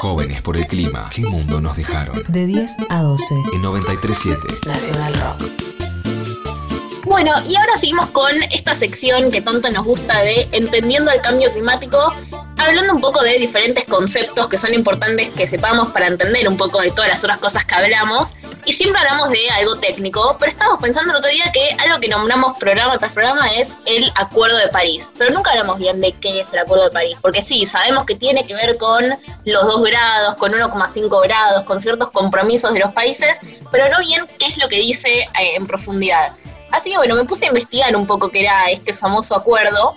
[0.00, 1.10] Jóvenes por el clima.
[1.14, 2.24] ¿Qué mundo nos dejaron?
[2.28, 3.34] De 10 a 12.
[3.52, 4.66] En 93.7.
[4.66, 5.42] Nacional Rock.
[7.04, 11.52] Bueno, y ahora seguimos con esta sección que tanto nos gusta de Entendiendo el Cambio
[11.52, 12.14] Climático,
[12.56, 16.80] hablando un poco de diferentes conceptos que son importantes que sepamos para entender un poco
[16.80, 18.34] de todas las otras cosas que hablamos.
[18.72, 22.56] Siempre hablamos de algo técnico, pero estábamos pensando el otro día que algo que nombramos
[22.58, 25.10] programa tras programa es el Acuerdo de París.
[25.18, 28.14] Pero nunca hablamos bien de qué es el Acuerdo de París, porque sí, sabemos que
[28.14, 29.04] tiene que ver con
[29.44, 33.38] los 2 grados, con 1,5 grados, con ciertos compromisos de los países,
[33.72, 36.32] pero no bien qué es lo que dice eh, en profundidad.
[36.70, 39.94] Así que bueno, me puse a investigar un poco qué era este famoso acuerdo.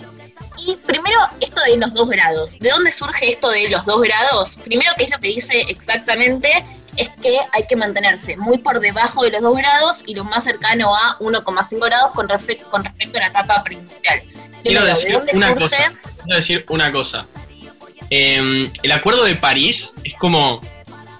[0.56, 2.58] Y primero, esto de los dos grados.
[2.58, 4.56] ¿De dónde surge esto de los dos grados?
[4.64, 6.64] Primero, ¿qué es lo que dice exactamente?
[6.96, 10.44] Es que hay que mantenerse muy por debajo de los dos grados y lo más
[10.44, 14.22] cercano a 1,5 grados con, respecto con respecto a la etapa preindustrial.
[14.62, 15.76] Quiero decir, ¿de dónde una cosa,
[16.24, 17.26] quiero decir una cosa.
[18.10, 20.60] Eh, el Acuerdo de París es como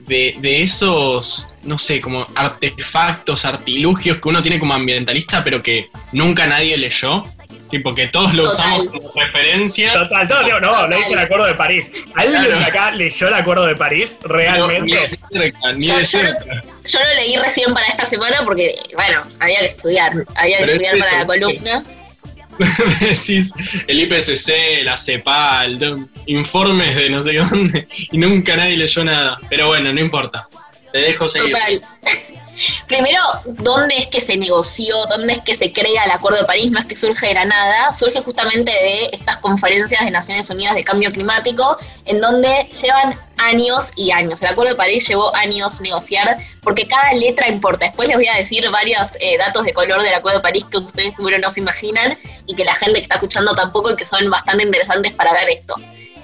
[0.06, 5.88] de, de esos, no sé, como artefactos, artilugios que uno tiene como ambientalista, pero que
[6.12, 7.24] nunca nadie leyó.
[7.70, 8.83] Tipo, que todos lo Total.
[8.83, 9.92] usamos como referencia.
[9.94, 11.91] Total, todos decimos, no, no dice el acuerdo de París.
[12.14, 12.58] ¿Alguien Claro.
[12.61, 14.92] de acá leyó el acuerdo de París Ni realmente?
[14.96, 16.62] de cerca, ni Yo- de yo no- cerca.
[16.86, 20.12] Yo lo leí recién para esta semana porque, bueno, había que estudiar.
[20.36, 21.84] Había que Pero estudiar es para la columna.
[23.00, 23.52] Decís
[23.86, 29.38] el IPCC, la CEPAL, informes de no sé dónde, y nunca nadie leyó nada.
[29.48, 30.48] Pero bueno, no importa.
[30.92, 31.52] Te dejo seguir.
[31.52, 31.83] Total.
[32.86, 34.94] Primero, ¿dónde es que se negoció?
[35.11, 36.70] ¿Dónde es que se crea el Acuerdo de París?
[36.70, 40.74] No es que surge de la nada, surge justamente de estas conferencias de Naciones Unidas
[40.74, 44.42] de Cambio Climático, en donde llevan años y años.
[44.42, 47.86] El Acuerdo de París llevó años negociar, porque cada letra importa.
[47.86, 50.78] Después les voy a decir varios eh, datos de color del Acuerdo de París que
[50.78, 54.05] ustedes seguro no se imaginan y que la gente que está escuchando tampoco y que
[54.05, 55.75] son bastante interesantes para ver esto.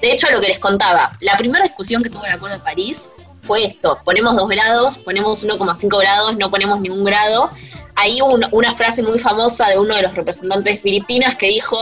[0.01, 3.11] De hecho, lo que les contaba, la primera discusión que tuvo el Acuerdo de París
[3.43, 7.51] fue esto, ponemos 2 grados, ponemos 1,5 grados, no ponemos ningún grado.
[7.97, 11.77] Hay un- una frase muy famosa de uno de los representantes de Filipinas que dijo,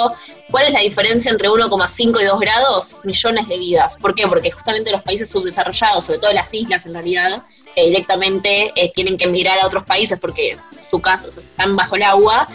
[0.50, 2.96] ¿cuál es la diferencia entre 1,5 y 2 grados?
[3.04, 3.96] Millones de vidas.
[4.00, 4.26] ¿Por qué?
[4.26, 7.42] Porque justamente los países subdesarrollados, sobre todo las islas en realidad,
[7.76, 12.02] eh, directamente eh, tienen que emigrar a otros países porque su casa están bajo el
[12.02, 12.48] agua,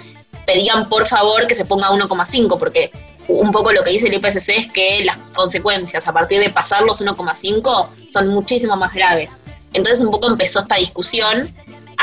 [0.46, 2.92] pedían por favor que se ponga 1,5 porque
[3.30, 6.82] un poco lo que dice el IPCC es que las consecuencias a partir de pasar
[6.84, 9.40] los 1,5 son muchísimo más graves.
[9.72, 11.56] Entonces un poco empezó esta discusión.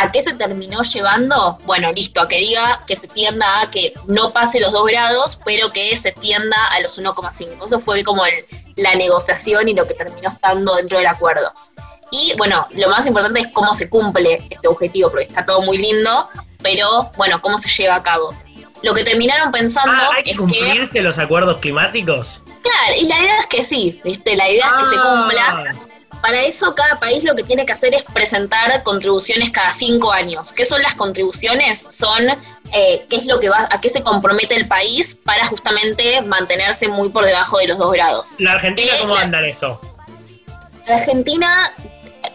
[0.03, 1.59] ¿A qué se terminó llevando?
[1.65, 5.39] Bueno, listo, a que diga que se tienda a que no pase los 2 grados,
[5.45, 7.67] pero que se tienda a los 1,5.
[7.67, 8.45] Eso fue como el-
[8.77, 11.53] la negociación y lo que terminó estando dentro del acuerdo.
[12.11, 15.77] Y bueno, lo más importante es cómo se cumple este objetivo, porque está todo muy
[15.77, 16.29] lindo,
[16.63, 18.35] pero bueno, cómo se lleva a cabo.
[18.83, 22.41] Lo que terminaron pensando Ah, ¿hay que es que cumplirse los acuerdos climáticos?
[22.63, 24.35] Claro, y la idea es que sí, ¿viste?
[24.37, 25.03] La idea es que se Ah.
[25.03, 25.75] cumpla.
[26.21, 30.53] Para eso cada país lo que tiene que hacer es presentar contribuciones cada cinco años.
[30.53, 31.87] ¿Qué son las contribuciones?
[31.91, 32.29] Son
[32.73, 36.89] eh, qué es lo que va, a qué se compromete el país para justamente mantenerse
[36.89, 38.35] muy por debajo de los dos grados.
[38.39, 39.81] ¿La Argentina Eh, cómo la- anda en eso?
[40.87, 41.73] Argentina,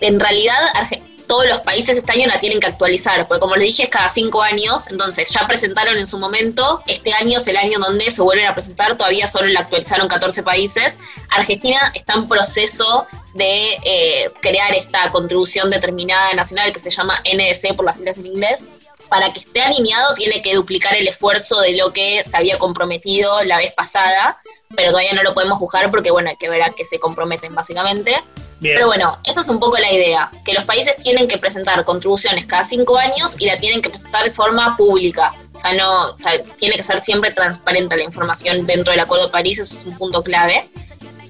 [0.01, 3.68] en realidad, Arge- todos los países este año la tienen que actualizar, porque como les
[3.68, 7.58] dije es cada cinco años, entonces ya presentaron en su momento, este año es el
[7.58, 10.97] año donde se vuelven a presentar, todavía solo la actualizaron 14 países.
[11.30, 17.75] Argentina está en proceso de eh, crear esta contribución determinada nacional que se llama NDC
[17.75, 18.66] por las siglas en inglés.
[19.09, 23.44] Para que esté alineado tiene que duplicar el esfuerzo de lo que se había comprometido
[23.44, 24.42] la vez pasada,
[24.75, 27.53] pero todavía no lo podemos juzgar porque bueno, hay que ver a qué se comprometen
[27.53, 28.16] básicamente.
[28.60, 28.76] Bien.
[28.76, 32.46] Pero bueno, esa es un poco la idea, que los países tienen que presentar contribuciones
[32.46, 35.34] cada cinco años y la tienen que presentar de forma pública.
[35.54, 39.26] O sea, no, o sea, tiene que ser siempre transparente la información dentro del Acuerdo
[39.26, 40.70] de París, eso es un punto clave.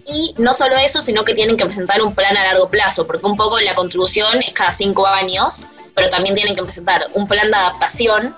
[0.07, 3.25] Y no solo eso, sino que tienen que presentar un plan a largo plazo, porque
[3.25, 5.63] un poco la contribución es cada cinco años,
[5.95, 8.35] pero también tienen que presentar un plan de adaptación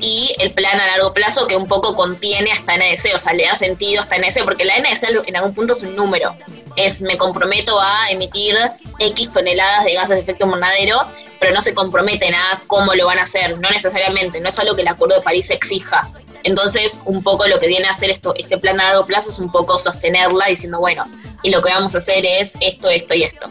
[0.00, 3.44] y el plan a largo plazo que un poco contiene hasta NDC, o sea, le
[3.44, 6.36] da sentido hasta NDC, porque la NDC en algún punto es un número.
[6.76, 8.56] Es me comprometo a emitir
[8.98, 11.00] X toneladas de gases de efecto invernadero,
[11.40, 14.74] pero no se comprometen a cómo lo van a hacer, no necesariamente, no es algo
[14.74, 16.08] que el Acuerdo de París exija.
[16.44, 19.38] Entonces, un poco lo que viene a hacer esto, este plan a largo plazo es
[19.38, 21.04] un poco sostenerla diciendo, bueno,
[21.42, 23.50] y lo que vamos a hacer es esto, esto y esto.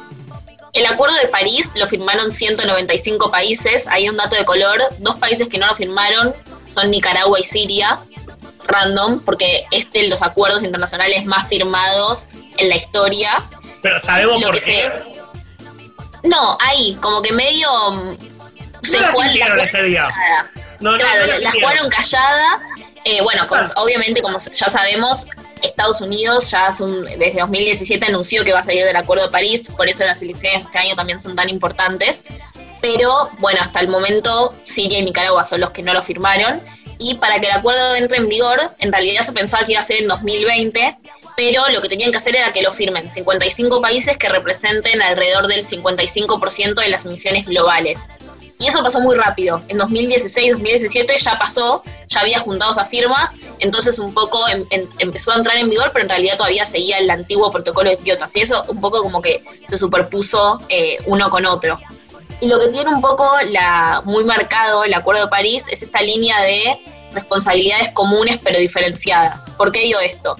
[0.73, 3.87] El Acuerdo de París lo firmaron 195 países.
[3.87, 4.79] Hay un dato de color.
[4.99, 6.35] Dos países que no lo firmaron
[6.81, 7.99] son Nicaragua y Siria.
[8.65, 12.27] Random, porque este de los acuerdos internacionales más firmados
[12.57, 13.41] en la historia.
[13.81, 14.91] Pero sabemos Lo por que qué.
[16.23, 17.69] No, ahí, como que medio.
[17.91, 18.17] mm,
[18.93, 20.09] No la jugaron- la ese día.
[20.81, 22.59] No, no, Claro, no la jugaron callada.
[23.05, 23.47] Eh, bueno,
[23.77, 25.27] obviamente, como ya sabemos,
[25.61, 29.31] Estados Unidos ya hace un- desde 2017 anunció que va a salir del Acuerdo de
[29.31, 32.23] París, por eso las elecciones este año también son tan importantes.
[32.81, 36.61] Pero bueno, hasta el momento Siria y Nicaragua son los que no lo firmaron.
[36.99, 39.83] Y para que el acuerdo entre en vigor, en realidad se pensaba que iba a
[39.83, 40.97] ser en 2020,
[41.35, 45.47] pero lo que tenían que hacer era que lo firmen 55 países que representen alrededor
[45.47, 48.07] del 55% de las emisiones globales.
[48.59, 49.61] Y eso pasó muy rápido.
[49.67, 54.89] En 2016, 2017 ya pasó, ya había juntado esas firmas, entonces un poco em- em-
[54.97, 58.25] empezó a entrar en vigor, pero en realidad todavía seguía el antiguo protocolo de Kioto.
[58.25, 61.79] Así eso un poco como que se superpuso eh, uno con otro.
[62.39, 66.01] Y lo que tiene un poco la, muy marcado el Acuerdo de París es esta
[66.01, 66.77] línea de
[67.13, 69.49] responsabilidades comunes pero diferenciadas.
[69.51, 70.35] ¿Por qué digo esto?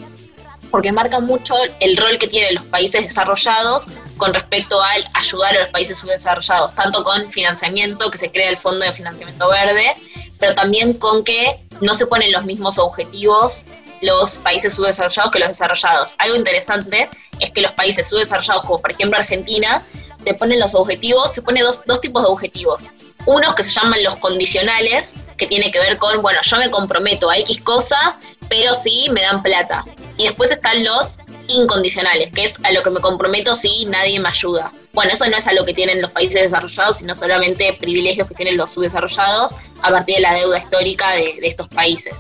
[0.70, 5.62] Porque marca mucho el rol que tienen los países desarrollados con respecto al ayudar a
[5.62, 9.96] los países subdesarrollados, tanto con financiamiento, que se crea el Fondo de Financiamiento Verde,
[10.40, 13.64] pero también con que no se ponen los mismos objetivos
[14.02, 16.16] los países subdesarrollados que los desarrollados.
[16.20, 17.10] Algo interesante
[17.40, 19.84] es que los países subdesarrollados, como por ejemplo Argentina,
[20.24, 22.92] se ponen los objetivos, se pone dos, dos tipos de objetivos.
[23.26, 27.30] Unos que se llaman los condicionales, que tiene que ver con, bueno, yo me comprometo
[27.30, 28.18] a X cosa,
[28.50, 29.84] pero sí me dan plata.
[30.18, 31.18] Y después están los
[31.48, 34.72] incondicionales, que es a lo que me comprometo si nadie me ayuda.
[34.94, 38.36] Bueno, eso no es a lo que tienen los países desarrollados, sino solamente privilegios que
[38.36, 42.16] tienen los subdesarrollados a partir de la deuda histórica de, estos países.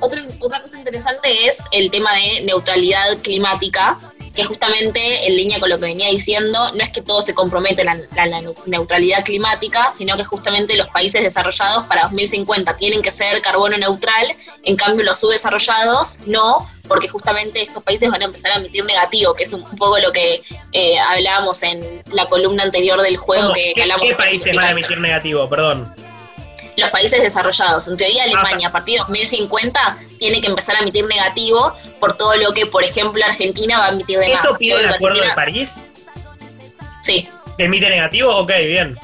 [0.00, 3.98] Otra, otra cosa interesante es el tema de neutralidad climática,
[4.34, 7.88] que justamente en línea con lo que venía diciendo, no es que todos se comprometen
[7.88, 13.10] a la, la neutralidad climática, sino que justamente los países desarrollados para 2050 tienen que
[13.10, 18.52] ser carbono neutral, en cambio los subdesarrollados no, porque justamente estos países van a empezar
[18.52, 20.42] a emitir negativo, que es un, poco lo que
[20.72, 24.66] eh, hablábamos en la columna anterior del juego que, que ¿Qué, hablamos qué países van
[24.66, 24.80] a esto.
[24.80, 25.48] emitir negativo?
[25.48, 26.03] Perdón.
[26.76, 27.88] Los países desarrollados.
[27.88, 32.16] En teoría, Ah, Alemania a partir de 2050 tiene que empezar a emitir negativo por
[32.16, 34.44] todo lo que, por ejemplo, Argentina va a emitir de más.
[34.44, 35.86] ¿Eso pide el acuerdo de París?
[37.02, 37.28] Sí.
[37.56, 38.34] ¿Que emite negativo?
[38.36, 38.98] Ok, bien.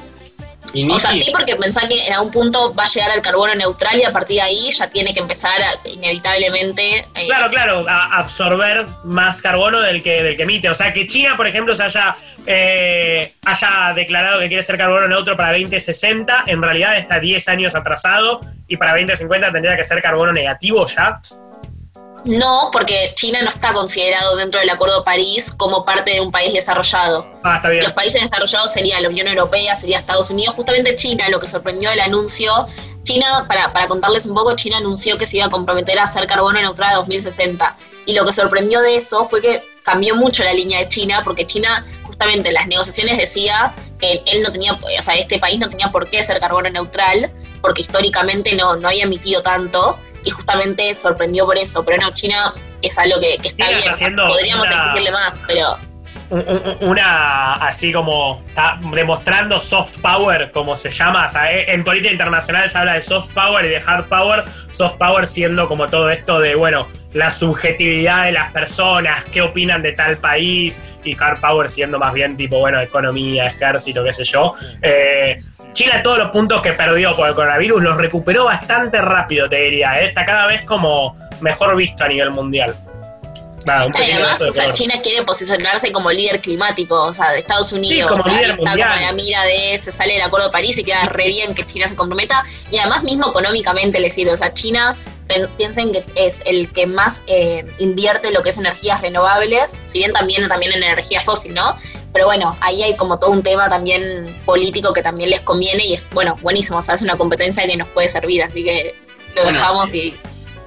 [0.89, 3.99] O sea, sí, porque pensá que en algún punto va a llegar al carbono neutral
[3.99, 7.05] y a partir de ahí ya tiene que empezar a- inevitablemente.
[7.15, 10.69] eh, Claro, claro, a absorber más carbono del que, del que emite.
[10.69, 12.15] O sea, que China, por ejemplo, se haya,
[12.45, 17.75] eh, haya declarado que quiere ser carbono neutro para 2060, en realidad está 10 años
[17.75, 21.19] atrasado y para 2050 tendría que ser carbono negativo ya.
[22.25, 26.31] No, porque China no está considerado dentro del Acuerdo de París como parte de un
[26.31, 27.27] país desarrollado.
[27.43, 27.83] Ah, está bien.
[27.83, 31.89] Los países desarrollados serían la Unión Europea, sería Estados Unidos, justamente China, lo que sorprendió
[31.89, 32.67] del anuncio.
[33.03, 36.27] China, para, para contarles un poco, China anunció que se iba a comprometer a hacer
[36.27, 37.77] carbono neutral a 2060.
[38.05, 41.47] Y lo que sorprendió de eso fue que cambió mucho la línea de China, porque
[41.47, 45.69] China, justamente en las negociaciones decía que él no tenía, o sea, este país no
[45.69, 47.31] tenía por qué ser carbono neutral,
[47.61, 49.97] porque históricamente no, no había emitido tanto.
[50.23, 51.83] Y justamente sorprendió por eso.
[51.83, 53.89] Pero no, China es algo que, que está bien.
[53.89, 55.77] haciendo Podríamos una- exigirle más, pero
[56.29, 61.25] Un- un- una así como está demostrando soft power, como se llama.
[61.25, 64.45] O sea, eh, en política internacional se habla de soft power y de hard power.
[64.69, 69.81] Soft power siendo como todo esto de, bueno, la subjetividad de las personas, qué opinan
[69.81, 74.23] de tal país, y hard power siendo más bien tipo, bueno, economía, ejército, qué sé
[74.23, 74.53] yo.
[74.81, 79.57] Eh, China todos los puntos que perdió por el coronavirus los recuperó bastante rápido, te
[79.57, 80.01] diría.
[80.01, 80.07] eh.
[80.07, 82.75] Está cada vez como mejor visto a nivel mundial.
[83.65, 84.73] Nada, un además, o sea.
[84.73, 88.09] China quiere posicionarse como líder climático, o sea, de Estados Unidos.
[88.09, 88.89] como o sea, líder está mundial.
[88.89, 91.63] como la mira de se sale del Acuerdo de París y queda re bien que
[91.65, 92.43] China se comprometa.
[92.71, 94.33] Y además mismo económicamente le sirve.
[94.33, 94.95] O sea, China,
[95.57, 100.13] piensen que es el que más eh, invierte lo que es energías renovables, si bien
[100.13, 101.75] también, también en energía fósil, ¿no?
[102.13, 105.93] Pero bueno, ahí hay como todo un tema también político que también les conviene y
[105.93, 106.79] es, bueno, buenísimo.
[106.79, 108.95] O sea, es una competencia que nos puede servir, así que
[109.35, 109.57] lo Bueno.
[109.57, 110.13] dejamos y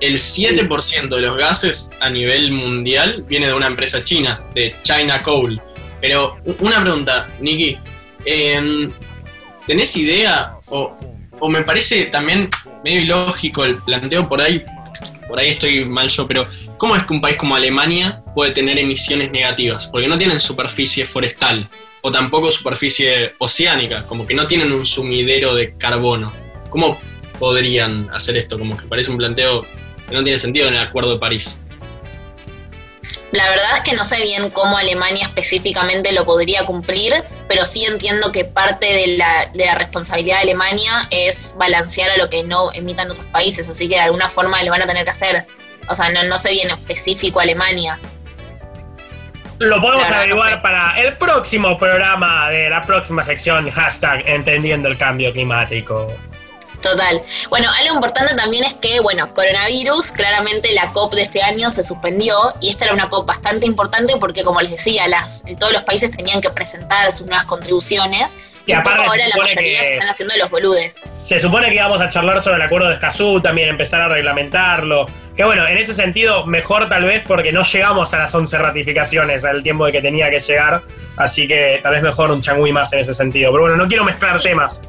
[0.01, 5.23] el 7% de los gases a nivel mundial viene de una empresa china, de China
[5.23, 5.61] Coal.
[6.01, 7.79] Pero una pregunta, Nicky.
[8.27, 8.93] em,
[9.67, 10.57] ¿Tenés idea?
[10.69, 10.95] O,
[11.41, 12.49] o me parece también
[12.83, 14.63] medio ilógico el planteo por ahí.
[15.29, 18.79] Por ahí estoy mal yo, pero ¿cómo es que un país como Alemania puede tener
[18.79, 19.89] emisiones negativas?
[19.89, 21.69] Porque no tienen superficie forestal
[22.03, 26.31] o tampoco superficie oceánica, como que no tienen un sumidero de carbono.
[26.69, 26.99] ¿Cómo
[27.39, 28.59] podrían hacer esto?
[28.59, 29.63] Como que parece un planteo
[30.09, 31.64] que no tiene sentido en el Acuerdo de París.
[33.35, 37.85] La verdad es que no sé bien cómo Alemania específicamente lo podría cumplir, pero sí
[37.85, 42.45] entiendo que parte de la, de la responsabilidad de Alemania es balancear a lo que
[42.45, 45.47] no emitan otros países, así que de alguna forma lo van a tener que hacer.
[45.89, 47.99] O sea, no, no sé bien específico Alemania.
[49.59, 50.59] Lo podemos no averiguar sé.
[50.59, 56.07] para el próximo programa de la próxima sección, hashtag Entendiendo el Cambio Climático.
[56.85, 57.19] Total.
[57.49, 61.83] Bueno, algo importante también es que, bueno, coronavirus, claramente la COP de este año se
[61.83, 65.83] suspendió y esta era una COP bastante importante porque, como les decía, las, todos los
[65.85, 68.37] países tenían que presentar sus nuevas contribuciones
[68.67, 70.97] Y aparte ahora la mayoría que- se están haciendo los boludes.
[71.23, 75.07] Se supone que íbamos a charlar sobre el acuerdo de Escazú, también empezar a reglamentarlo.
[75.35, 79.43] Que bueno, en ese sentido, mejor tal vez porque no llegamos a las 11 ratificaciones
[79.47, 80.83] al tiempo de que tenía que llegar.
[81.17, 83.53] Así que tal vez mejor un changüí más en ese sentido.
[83.53, 84.85] Pero bueno, no quiero mezclar temas.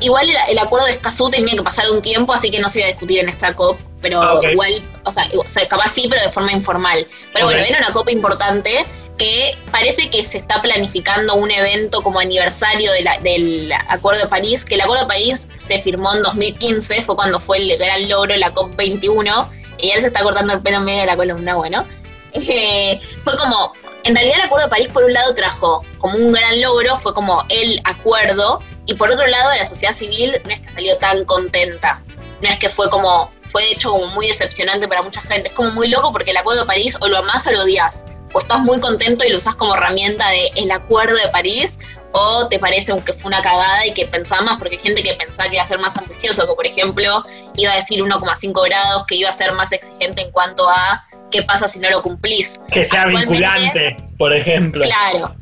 [0.00, 2.80] Igual el, el acuerdo de Escazú tenía que pasar un tiempo, así que no se
[2.80, 6.06] iba a discutir en esta COP, pero Ah, igual, o sea, o sea, capaz sí,
[6.08, 7.06] pero de forma informal.
[7.32, 8.86] Pero bueno, era una COP importante
[9.18, 14.28] que parece que se está planificando un evento como aniversario de la- del Acuerdo de
[14.28, 18.08] París, que el Acuerdo de París se firmó en 2015, fue cuando fue el gran
[18.08, 21.16] logro, la COP 21, y él se está cortando el pelo en medio de la
[21.16, 21.84] columna, bueno.
[22.32, 23.72] Eh, fue como,
[24.04, 27.12] en realidad el Acuerdo de París por un lado trajo como un gran logro, fue
[27.12, 31.24] como el acuerdo, y por otro lado la sociedad civil no es que salió tan
[31.24, 32.02] contenta,
[32.42, 35.54] no es que fue como, fue de hecho como muy decepcionante para mucha gente, es
[35.54, 38.40] como muy loco porque el Acuerdo de París o lo amás o lo odias, o
[38.40, 41.78] estás muy contento y lo usás como herramienta de el Acuerdo de París,
[42.12, 45.14] o te parece que fue una cagada y que pensaba más, porque hay gente que
[45.14, 47.22] pensaba que iba a ser más ambicioso, que por ejemplo
[47.54, 51.44] iba a decir 1,5 grados, que iba a ser más exigente en cuanto a qué
[51.44, 52.58] pasa si no lo cumplís.
[52.72, 54.82] Que sea vinculante, por ejemplo.
[54.82, 55.36] Claro,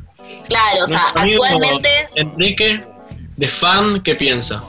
[0.47, 2.83] claro, o sea, actualmente, Enrique
[3.39, 4.61] de Farn, ¿qué piensa?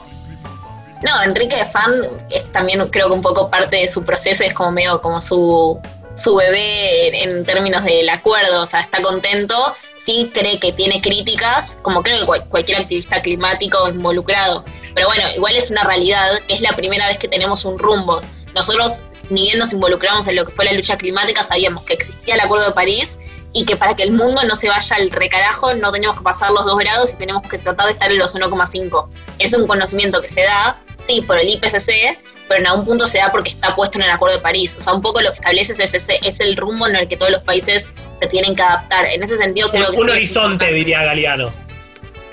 [1.03, 1.91] no, Enrique de Fan
[2.29, 5.79] es también creo que un poco parte de su proceso, es como medio como su,
[6.15, 9.55] su bebé en, términos del acuerdo, o sea, está contento,
[9.97, 14.63] sí cree que tiene críticas, como creo que cual- cualquier activista climático involucrado,
[14.95, 18.21] pero bueno, igual es una realidad es la primera vez que tenemos un rumbo.
[18.53, 22.35] Nosotros, ni bien nos involucramos en lo que fue la lucha climática, sabíamos que existía
[22.35, 23.17] el Acuerdo de París
[23.53, 26.51] y que para que el mundo no se vaya al recarajo no tenemos que pasar
[26.51, 29.09] los 2 grados y tenemos que tratar de estar en los 1,5.
[29.39, 32.17] Es un conocimiento que se da, sí, por el IPCC,
[32.47, 34.75] pero en algún punto se da porque está puesto en el Acuerdo de París.
[34.77, 37.17] O sea, un poco lo que establece es, ese, es el rumbo en el que
[37.17, 39.05] todos los países se tienen que adaptar.
[39.05, 41.51] En ese sentido creo Un, que un sí horizonte, diría Galeano.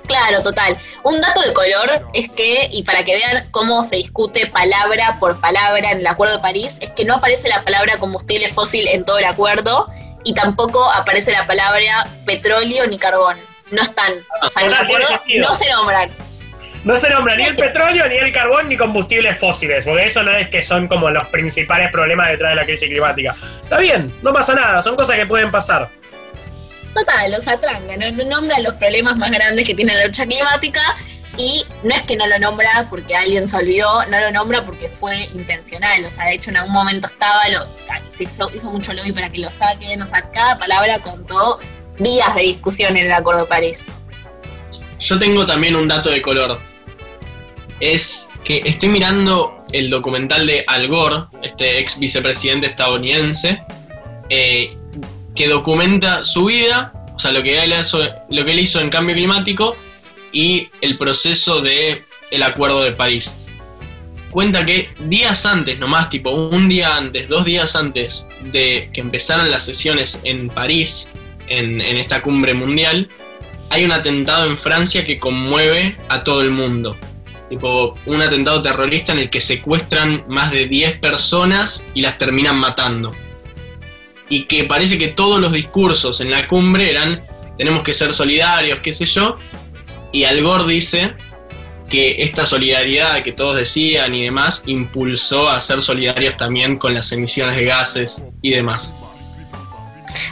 [0.06, 0.78] Claro, total.
[1.04, 5.38] Un dato de color es que, y para que vean cómo se discute palabra por
[5.38, 9.04] palabra en el Acuerdo de París, es que no aparece la palabra combustible fósil en
[9.04, 9.86] todo el acuerdo
[10.28, 13.38] y tampoco aparece la palabra petróleo ni carbón.
[13.70, 14.12] No están.
[14.42, 14.86] O sea, Ah,
[15.38, 16.10] no se nombran.
[16.84, 20.32] No se nombra ni el petróleo, ni el carbón, ni combustibles fósiles, porque eso no
[20.36, 23.34] es que son como los principales problemas detrás de la crisis climática.
[23.62, 25.88] Está bien, no pasa nada, son cosas que pueden pasar.
[26.92, 30.82] Total, los atranca, no, no nombra los problemas más grandes que tiene la lucha climática
[31.38, 34.88] y no es que no lo nombra porque alguien se olvidó, no lo nombra porque
[34.88, 37.64] fue intencional, o sea, de hecho en algún momento estaba, lo,
[38.10, 41.60] se hizo, mucho lobby para que lo saquen, o sea, cada palabra contó
[41.98, 43.86] días de discusión en el Acuerdo de París.
[44.98, 46.60] Yo tengo también un dato de color.
[47.78, 53.62] Es que estoy mirando el documental de Al Gore, este ex vicepresidente estadounidense,
[54.28, 54.74] eh,
[55.36, 58.90] que documenta su vida, o sea, lo que, él hizo, lo que él hizo en
[58.90, 59.76] cambio climático
[60.32, 63.38] y el proceso de el Acuerdo de París.
[64.30, 69.50] Cuenta que días antes, nomás, tipo un día antes, dos días antes de que empezaran
[69.50, 71.10] las sesiones en París,
[71.48, 73.08] en, en esta cumbre mundial,
[73.70, 76.96] hay un atentado en Francia que conmueve a todo el mundo.
[77.48, 82.56] Tipo, un atentado terrorista en el que secuestran más de 10 personas y las terminan
[82.56, 83.12] matando.
[84.28, 88.80] Y que parece que todos los discursos en la cumbre eran, tenemos que ser solidarios,
[88.80, 89.38] qué sé yo.
[90.12, 91.14] Y Al Gore dice
[91.88, 97.12] que esta solidaridad que todos decían y demás impulsó a ser solidarios también con las
[97.12, 98.96] emisiones de gases y demás.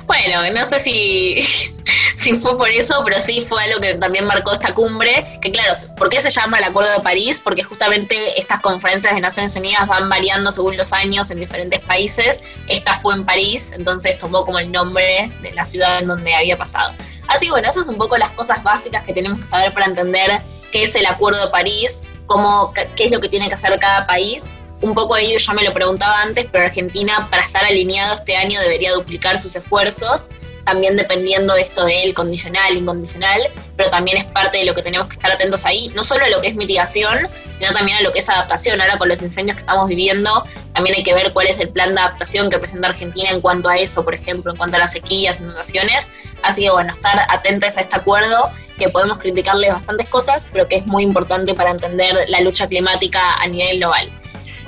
[0.07, 1.41] Bueno, no sé si,
[2.17, 5.75] si fue por eso, pero sí fue algo que también marcó esta cumbre, que claro,
[5.97, 7.41] ¿por qué se llama el Acuerdo de París?
[7.43, 12.41] Porque justamente estas conferencias de Naciones Unidas van variando según los años en diferentes países.
[12.69, 16.57] Esta fue en París, entonces tomó como el nombre de la ciudad en donde había
[16.57, 16.95] pasado.
[17.29, 19.87] Así que bueno, esas son un poco las cosas básicas que tenemos que saber para
[19.87, 20.43] entender
[20.73, 24.07] qué es el Acuerdo de París, cómo, qué es lo que tiene que hacer cada
[24.07, 24.45] país.
[24.83, 28.61] Un poco yo ya me lo preguntaba antes, pero Argentina para estar alineado este año
[28.61, 30.29] debería duplicar sus esfuerzos,
[30.67, 33.41] también dependiendo de esto del condicional, incondicional,
[33.77, 36.29] pero también es parte de lo que tenemos que estar atentos ahí, no solo a
[36.29, 38.81] lo que es mitigación, sino también a lo que es adaptación.
[38.81, 40.45] Ahora con los incendios que estamos viviendo,
[40.75, 43.69] también hay que ver cuál es el plan de adaptación que presenta Argentina en cuanto
[43.69, 46.09] a eso, por ejemplo, en cuanto a las sequías, inundaciones.
[46.43, 50.77] Así que bueno, estar atentos a este acuerdo, que podemos criticarle bastantes cosas, pero que
[50.77, 54.11] es muy importante para entender la lucha climática a nivel global.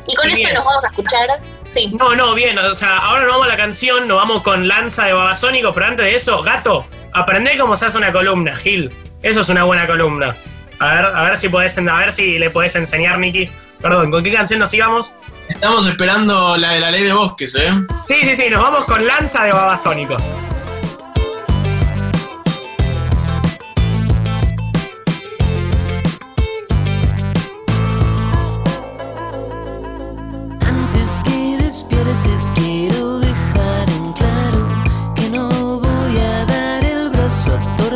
[0.07, 0.39] Y con Bien.
[0.39, 1.39] esto nos vamos a escuchar.
[1.79, 1.95] Sí.
[1.97, 5.05] No, no, bien, o sea, ahora nos vamos a la canción, nos vamos con Lanza
[5.05, 8.91] de Babasónico, pero antes de eso, gato, aprendé cómo se hace una columna, Gil.
[9.23, 10.37] Eso es una buena columna.
[10.81, 13.49] A ver, a ver si podés, a ver si le podés enseñar, Nicky.
[13.81, 15.15] Perdón, ¿con qué canción nos íbamos?
[15.49, 17.73] Estamos esperando la de la ley de bosques, ¿eh?
[18.05, 20.35] Sí, sí, sí, nos vamos con Lanza de Babasónicos.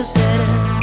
[0.04, 0.81] será.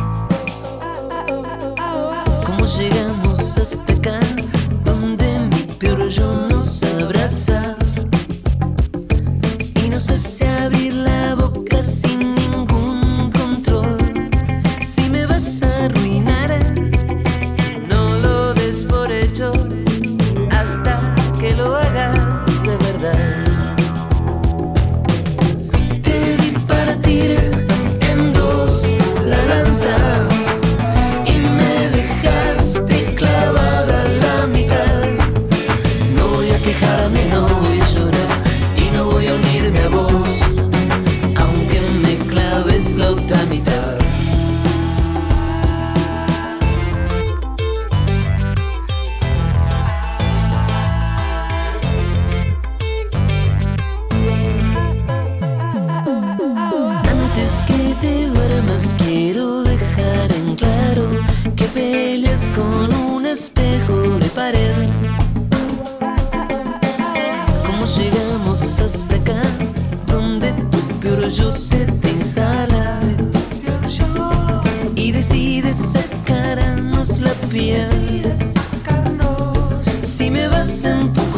[67.89, 69.41] ¿Cómo llegamos hasta acá?
[70.05, 73.00] Donde tu peor yo se te instala
[74.96, 78.22] y decides sacarnos la piel.
[80.03, 81.29] Si me vas a empujar,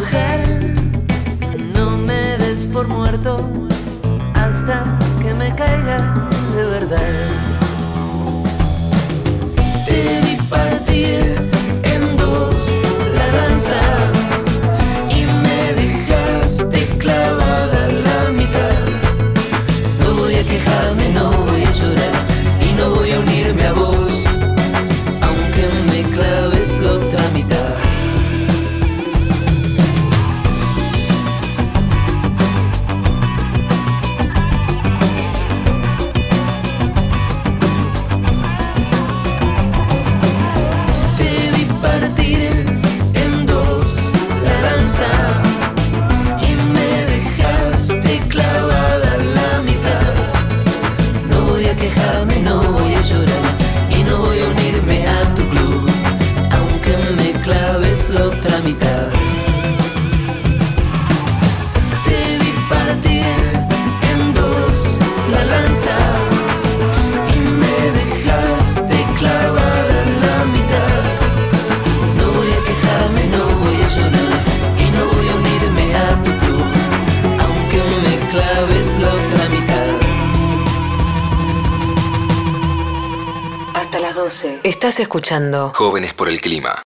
[84.91, 86.77] Estás escuchando Jóvenes por el clima.